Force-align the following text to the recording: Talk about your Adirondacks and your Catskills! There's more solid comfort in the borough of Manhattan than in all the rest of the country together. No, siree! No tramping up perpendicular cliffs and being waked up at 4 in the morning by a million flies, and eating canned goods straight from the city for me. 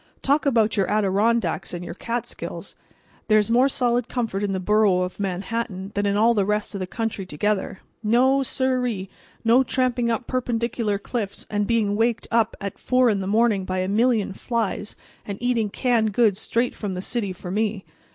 Talk 0.23 0.47
about 0.47 0.77
your 0.77 0.89
Adirondacks 0.89 1.75
and 1.75 1.85
your 1.85 1.93
Catskills! 1.93 2.73
There's 3.27 3.51
more 3.51 3.69
solid 3.69 4.07
comfort 4.07 4.41
in 4.41 4.51
the 4.51 4.59
borough 4.59 5.01
of 5.03 5.19
Manhattan 5.19 5.91
than 5.93 6.07
in 6.07 6.17
all 6.17 6.33
the 6.33 6.43
rest 6.43 6.73
of 6.73 6.79
the 6.79 6.87
country 6.87 7.23
together. 7.23 7.81
No, 8.01 8.41
siree! 8.41 9.11
No 9.45 9.61
tramping 9.61 10.09
up 10.09 10.25
perpendicular 10.25 10.97
cliffs 10.97 11.45
and 11.51 11.67
being 11.67 11.95
waked 11.95 12.27
up 12.31 12.55
at 12.59 12.79
4 12.79 13.11
in 13.11 13.19
the 13.19 13.27
morning 13.27 13.63
by 13.63 13.77
a 13.77 13.87
million 13.87 14.33
flies, 14.33 14.95
and 15.23 15.37
eating 15.39 15.69
canned 15.69 16.13
goods 16.13 16.39
straight 16.39 16.73
from 16.73 16.95
the 16.95 17.01
city 17.01 17.31
for 17.31 17.51
me. 17.51 17.85